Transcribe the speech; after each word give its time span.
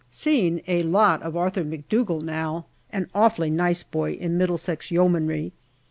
Seeing 0.09 0.63
a 0.65 0.81
lot 0.81 1.21
of 1.21 1.37
Arthur 1.37 1.63
McDougall 1.63 2.23
now, 2.23 2.65
an 2.91 3.07
awfully 3.13 3.51
nice 3.51 3.83
boy 3.83 4.13
in 4.13 4.35
Middlesex 4.35 4.89
Yeomanry. 4.89 5.51